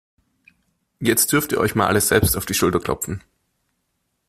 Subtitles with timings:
[0.99, 3.21] Jetzt dürft ihr euch mal alle selbst auf die Schulter klopfen.